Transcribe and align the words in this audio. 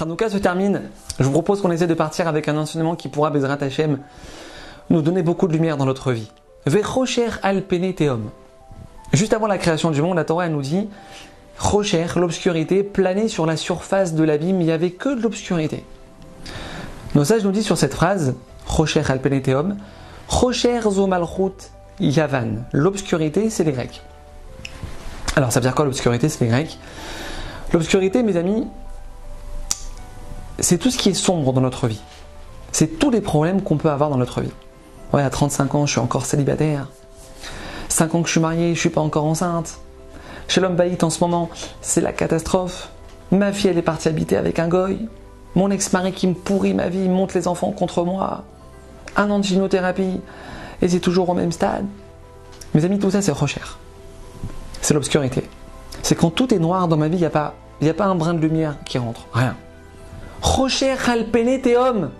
Hanouka 0.00 0.30
se 0.30 0.38
termine. 0.38 0.82
Je 1.18 1.24
vous 1.24 1.32
propose 1.32 1.60
qu'on 1.60 1.70
essaie 1.70 1.86
de 1.86 1.94
partir 1.94 2.28
avec 2.28 2.48
un 2.48 2.56
enseignement 2.56 2.94
qui 2.94 3.08
pourra, 3.08 3.30
Bezrat 3.30 3.58
Hashem, 3.60 3.98
nous 4.90 5.02
donner 5.02 5.22
beaucoup 5.22 5.48
de 5.48 5.52
lumière 5.52 5.76
dans 5.76 5.86
notre 5.86 6.12
vie. 6.12 6.30
Vechocher 6.66 7.30
al 7.42 7.62
peneteum. 7.62 8.30
Juste 9.12 9.32
avant 9.32 9.46
la 9.46 9.58
création 9.58 9.90
du 9.90 10.02
monde, 10.02 10.16
la 10.16 10.24
Torah 10.24 10.48
nous 10.48 10.62
dit 10.62 10.88
Rocher, 11.58 12.06
l'obscurité, 12.16 12.82
planait 12.82 13.28
sur 13.28 13.46
la 13.46 13.56
surface 13.56 14.14
de 14.14 14.22
l'abîme, 14.22 14.60
il 14.60 14.66
n'y 14.66 14.72
avait 14.72 14.92
que 14.92 15.08
de 15.08 15.20
l'obscurité. 15.20 15.84
Nos 17.14 17.24
sages 17.24 17.42
nous 17.42 17.50
disent 17.50 17.66
sur 17.66 17.78
cette 17.78 17.94
phrase 17.94 18.34
Rocher 18.66 19.02
al 19.08 19.20
peneteum, 19.20 19.76
Rocher 20.28 20.80
zomalchut 20.82 21.70
yavan. 21.98 22.64
L'obscurité, 22.72 23.50
c'est 23.50 23.64
les 23.64 23.72
Grecs. 23.72 24.02
Alors, 25.34 25.50
ça 25.50 25.60
veut 25.60 25.64
dire 25.64 25.74
quoi 25.74 25.84
l'obscurité 25.84 26.28
C'est 26.28 26.44
les 26.44 26.50
Grecs? 26.50 26.78
L'obscurité, 27.72 28.22
mes 28.22 28.36
amis, 28.36 28.66
c'est 30.58 30.78
tout 30.78 30.90
ce 30.90 30.98
qui 30.98 31.10
est 31.10 31.14
sombre 31.14 31.52
dans 31.52 31.60
notre 31.60 31.86
vie. 31.86 32.00
C'est 32.72 32.98
tous 32.98 33.10
les 33.10 33.20
problèmes 33.20 33.62
qu'on 33.62 33.76
peut 33.76 33.90
avoir 33.90 34.10
dans 34.10 34.16
notre 34.16 34.40
vie. 34.40 34.52
Ouais, 35.12 35.22
à 35.22 35.30
35 35.30 35.74
ans, 35.74 35.86
je 35.86 35.92
suis 35.92 36.00
encore 36.00 36.26
célibataire. 36.26 36.88
5 37.88 38.14
ans 38.14 38.22
que 38.22 38.26
je 38.26 38.32
suis 38.32 38.40
marié, 38.40 38.74
je 38.74 38.80
suis 38.80 38.90
pas 38.90 39.00
encore 39.00 39.24
enceinte. 39.24 39.78
Chez 40.48 40.60
l'homme 40.60 40.76
baït 40.76 41.02
en 41.02 41.10
ce 41.10 41.20
moment, 41.20 41.48
c'est 41.80 42.00
la 42.00 42.12
catastrophe. 42.12 42.90
Ma 43.30 43.52
fille, 43.52 43.70
elle 43.70 43.78
est 43.78 43.82
partie 43.82 44.08
habiter 44.08 44.36
avec 44.36 44.58
un 44.58 44.68
goy. 44.68 45.08
Mon 45.54 45.70
ex-mari 45.70 46.12
qui 46.12 46.26
me 46.26 46.34
pourrit 46.34 46.74
ma 46.74 46.88
vie, 46.88 47.08
monte 47.08 47.34
les 47.34 47.48
enfants 47.48 47.72
contre 47.72 48.04
moi. 48.04 48.44
Un 49.16 49.30
an 49.30 49.38
de 49.38 49.44
gynothérapie, 49.44 50.20
et 50.82 50.88
c'est 50.88 51.00
toujours 51.00 51.28
au 51.28 51.34
même 51.34 51.52
stade. 51.52 51.86
Mes 52.74 52.84
amis, 52.84 52.98
tout 52.98 53.10
ça, 53.10 53.22
c'est 53.22 53.32
recherche. 53.32 53.76
C'est 54.82 54.94
l'obscurité. 54.94 55.48
C'est 56.02 56.14
quand 56.14 56.30
tout 56.30 56.52
est 56.54 56.58
noir 56.58 56.88
dans 56.88 56.96
ma 56.96 57.08
vie, 57.08 57.16
il 57.16 57.20
n'y 57.20 57.26
a, 57.26 57.90
a 57.90 57.94
pas 57.94 58.04
un 58.04 58.14
brin 58.14 58.34
de 58.34 58.40
lumière 58.40 58.76
qui 58.84 58.98
rentre. 58.98 59.26
Rien. 59.32 59.56
Rocher 60.42 60.94
homme. 61.76 62.10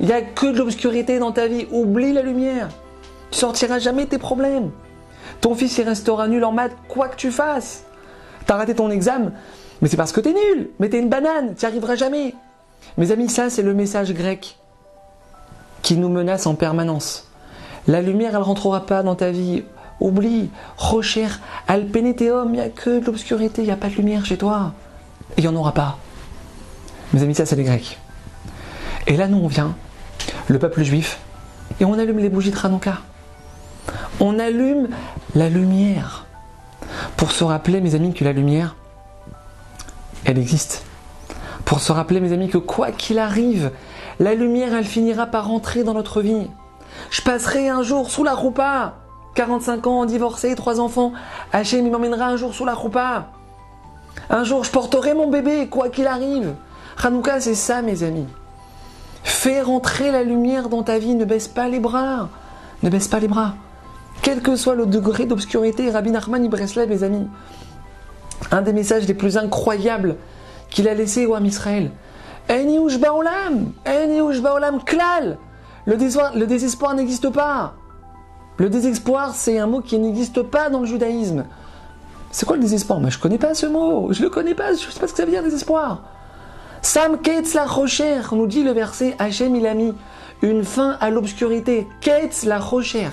Il 0.00 0.06
n'y 0.06 0.12
a 0.12 0.22
que 0.22 0.46
de 0.46 0.58
l'obscurité 0.58 1.18
dans 1.18 1.32
ta 1.32 1.46
vie. 1.46 1.66
Oublie 1.70 2.12
la 2.12 2.22
lumière. 2.22 2.68
Tu 3.30 3.38
sortiras 3.38 3.78
jamais 3.78 4.06
tes 4.06 4.18
problèmes. 4.18 4.70
Ton 5.40 5.54
fils, 5.54 5.78
il 5.78 5.88
restera 5.88 6.28
nul 6.28 6.44
en 6.44 6.52
maths, 6.52 6.76
quoi 6.88 7.08
que 7.08 7.16
tu 7.16 7.30
fasses. 7.30 7.84
T'as 8.46 8.56
raté 8.56 8.74
ton 8.74 8.90
examen, 8.90 9.32
mais 9.80 9.88
c'est 9.88 9.96
parce 9.96 10.12
que 10.12 10.20
t'es 10.20 10.32
nul. 10.32 10.70
Mais 10.78 10.88
t'es 10.88 10.98
une 10.98 11.08
banane, 11.08 11.54
tu 11.54 11.64
n'y 11.64 11.70
arriveras 11.70 11.96
jamais. 11.96 12.34
Mes 12.98 13.10
amis, 13.10 13.28
ça, 13.28 13.50
c'est 13.50 13.62
le 13.62 13.74
message 13.74 14.12
grec 14.12 14.58
qui 15.82 15.96
nous 15.96 16.08
menace 16.08 16.46
en 16.46 16.54
permanence. 16.54 17.28
La 17.86 18.00
lumière, 18.00 18.34
elle 18.34 18.42
rentrera 18.42 18.86
pas 18.86 19.02
dans 19.02 19.14
ta 19.14 19.30
vie. 19.30 19.64
Oublie, 20.00 20.50
Rocher, 20.76 21.28
Alpeneteum, 21.68 22.48
il 22.48 22.52
n'y 22.52 22.60
a 22.60 22.68
que 22.68 23.00
de 23.00 23.04
l'obscurité, 23.04 23.62
il 23.62 23.66
n'y 23.66 23.70
a 23.70 23.76
pas 23.76 23.88
de 23.88 23.94
lumière 23.94 24.24
chez 24.24 24.38
toi. 24.38 24.72
Et 25.36 25.40
il 25.40 25.42
n'y 25.42 25.48
en 25.48 25.56
aura 25.58 25.72
pas. 25.72 25.98
Mes 27.12 27.22
amis, 27.22 27.34
ça 27.34 27.46
c'est 27.46 27.56
les 27.56 27.64
Grecs. 27.64 27.98
Et 29.06 29.16
là, 29.16 29.28
nous, 29.28 29.38
on 29.38 29.48
vient, 29.48 29.76
le 30.48 30.58
peuple 30.58 30.82
juif, 30.82 31.18
et 31.80 31.84
on 31.84 31.98
allume 31.98 32.18
les 32.18 32.28
bougies 32.28 32.50
de 32.50 32.56
Hanouka. 32.62 32.98
On 34.20 34.38
allume 34.38 34.88
la 35.34 35.48
lumière 35.48 36.24
pour 37.16 37.32
se 37.32 37.44
rappeler, 37.44 37.80
mes 37.80 37.94
amis, 37.94 38.14
que 38.14 38.24
la 38.24 38.32
lumière, 38.32 38.76
elle 40.24 40.38
existe. 40.38 40.84
Pour 41.64 41.80
se 41.80 41.92
rappeler, 41.92 42.20
mes 42.20 42.32
amis, 42.32 42.48
que 42.48 42.58
quoi 42.58 42.92
qu'il 42.92 43.18
arrive, 43.18 43.70
la 44.20 44.34
lumière, 44.34 44.74
elle 44.74 44.84
finira 44.84 45.26
par 45.26 45.48
rentrer 45.48 45.84
dans 45.84 45.94
notre 45.94 46.20
vie. 46.20 46.48
Je 47.10 47.22
passerai 47.22 47.68
un 47.68 47.82
jour 47.82 48.10
sous 48.10 48.24
la 48.24 48.34
roupa. 48.34 48.94
45 49.34 49.86
ans, 49.86 50.04
divorcé, 50.04 50.54
trois 50.54 50.78
enfants. 50.78 51.12
Hachem, 51.52 51.84
il 51.84 51.90
m'emmènera 51.90 52.26
un 52.26 52.36
jour 52.36 52.54
sous 52.54 52.64
la 52.64 52.74
roupa. 52.74 53.26
Un 54.30 54.44
jour, 54.44 54.64
je 54.64 54.70
porterai 54.70 55.14
mon 55.14 55.28
bébé, 55.28 55.68
quoi 55.68 55.88
qu'il 55.88 56.06
arrive. 56.06 56.54
Hanouka, 57.02 57.40
c'est 57.40 57.54
ça, 57.54 57.82
mes 57.82 58.02
amis. 58.02 58.26
Fais 59.22 59.62
rentrer 59.62 60.10
la 60.10 60.22
lumière 60.22 60.68
dans 60.68 60.82
ta 60.82 60.98
vie, 60.98 61.14
ne 61.14 61.24
baisse 61.24 61.48
pas 61.48 61.68
les 61.68 61.80
bras. 61.80 62.28
Ne 62.82 62.90
baisse 62.90 63.08
pas 63.08 63.20
les 63.20 63.28
bras. 63.28 63.54
Quel 64.22 64.40
que 64.40 64.56
soit 64.56 64.74
le 64.74 64.86
degré 64.86 65.26
d'obscurité, 65.26 65.90
Rabbi 65.90 66.10
Nachman 66.10 66.44
Ibreslev, 66.44 66.88
mes 66.88 67.02
amis, 67.02 67.26
un 68.50 68.62
des 68.62 68.72
messages 68.72 69.06
les 69.06 69.14
plus 69.14 69.36
incroyables 69.36 70.16
qu'il 70.70 70.88
a 70.88 70.94
laissé 70.94 71.26
au 71.26 71.34
Ham 71.34 71.44
Israël. 71.44 71.90
baolam, 72.48 73.72
baolam 73.84 74.82
klal. 74.84 75.38
Le 75.86 75.96
désespoir, 75.96 76.32
le 76.34 76.46
désespoir 76.46 76.94
n'existe 76.94 77.28
pas. 77.30 77.74
Le 78.56 78.70
désespoir, 78.70 79.34
c'est 79.34 79.58
un 79.58 79.66
mot 79.66 79.80
qui 79.80 79.98
n'existe 79.98 80.42
pas 80.42 80.70
dans 80.70 80.80
le 80.80 80.86
judaïsme. 80.86 81.44
C'est 82.30 82.46
quoi 82.46 82.56
le 82.56 82.62
désespoir? 82.62 83.00
Je 83.08 83.18
connais 83.18 83.38
pas 83.38 83.54
ce 83.54 83.66
mot. 83.66 84.12
Je 84.12 84.22
le 84.22 84.30
connais 84.30 84.54
pas. 84.54 84.72
Je 84.72 84.90
sais 84.90 85.00
pas 85.00 85.06
ce 85.06 85.12
que 85.12 85.18
ça 85.18 85.24
veut 85.24 85.30
dire, 85.30 85.42
désespoir. 85.42 86.02
Sam 86.84 87.18
Ketz 87.22 87.54
la 87.54 87.64
Rocher, 87.64 88.20
nous 88.32 88.46
dit 88.46 88.62
le 88.62 88.72
verset, 88.72 89.16
Hachem 89.18 89.56
il 89.56 89.66
a 89.66 89.72
mis 89.72 89.94
une 90.42 90.64
fin 90.64 90.98
à 91.00 91.08
l'obscurité. 91.08 91.88
Ketz 92.02 92.44
la 92.44 92.58
Rocher. 92.58 93.08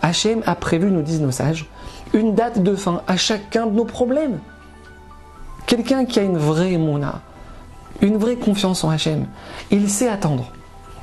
Hachem 0.00 0.42
a 0.46 0.54
prévu, 0.54 0.90
nous 0.90 1.02
disent 1.02 1.20
nos 1.20 1.30
sages, 1.30 1.66
une 2.14 2.34
date 2.34 2.62
de 2.62 2.74
fin 2.74 3.02
à 3.06 3.18
chacun 3.18 3.66
de 3.66 3.72
nos 3.72 3.84
problèmes. 3.84 4.38
Quelqu'un 5.66 6.06
qui 6.06 6.20
a 6.20 6.22
une 6.22 6.38
vraie 6.38 6.78
mona, 6.78 7.20
une 8.00 8.16
vraie 8.16 8.36
confiance 8.36 8.82
en 8.82 8.88
Hachem, 8.88 9.26
il 9.70 9.90
sait 9.90 10.08
attendre. 10.08 10.50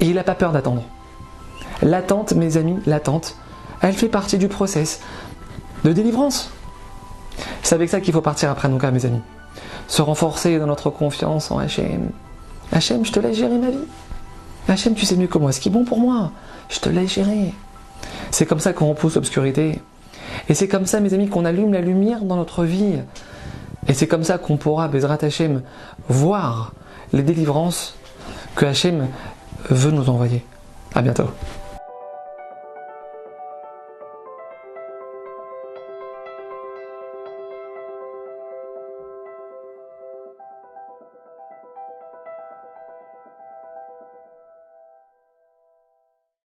Et 0.00 0.06
il 0.06 0.16
n'a 0.16 0.24
pas 0.24 0.34
peur 0.34 0.50
d'attendre. 0.50 0.82
L'attente, 1.82 2.32
mes 2.32 2.56
amis, 2.56 2.80
l'attente, 2.84 3.36
elle 3.80 3.94
fait 3.94 4.08
partie 4.08 4.38
du 4.38 4.48
process 4.48 5.02
de 5.84 5.92
délivrance. 5.92 6.50
C'est 7.62 7.76
avec 7.76 7.90
ça 7.90 8.00
qu'il 8.00 8.12
faut 8.12 8.22
partir 8.22 8.50
après 8.50 8.68
mes 8.68 9.06
amis 9.06 9.22
se 9.90 10.02
renforcer 10.02 10.58
dans 10.60 10.66
notre 10.66 10.88
confiance 10.88 11.50
en 11.50 11.58
Hachem. 11.58 12.10
Hachem, 12.70 13.04
je 13.04 13.10
te 13.10 13.18
laisse 13.18 13.36
gérer 13.36 13.58
ma 13.58 13.70
vie. 13.70 13.88
Hachem, 14.68 14.94
tu 14.94 15.04
sais 15.04 15.16
mieux 15.16 15.26
que 15.26 15.36
moi 15.36 15.50
ce 15.50 15.60
qui 15.60 15.68
est 15.68 15.72
bon 15.72 15.84
pour 15.84 15.98
moi. 15.98 16.30
Je 16.68 16.78
te 16.78 16.88
laisse 16.88 17.12
gérer. 17.12 17.52
C'est 18.30 18.46
comme 18.46 18.60
ça 18.60 18.72
qu'on 18.72 18.88
repousse 18.90 19.16
l'obscurité. 19.16 19.82
Et 20.48 20.54
c'est 20.54 20.68
comme 20.68 20.86
ça, 20.86 21.00
mes 21.00 21.12
amis, 21.12 21.28
qu'on 21.28 21.44
allume 21.44 21.72
la 21.72 21.80
lumière 21.80 22.22
dans 22.22 22.36
notre 22.36 22.62
vie. 22.64 23.00
Et 23.88 23.92
c'est 23.92 24.06
comme 24.06 24.22
ça 24.22 24.38
qu'on 24.38 24.56
pourra, 24.56 24.86
Bezrat 24.86 25.18
Hachem, 25.22 25.62
voir 26.08 26.72
les 27.12 27.24
délivrances 27.24 27.96
que 28.54 28.66
Hachem 28.66 29.08
veut 29.70 29.90
nous 29.90 30.08
envoyer. 30.08 30.44
À 30.94 31.02
bientôt. 31.02 31.30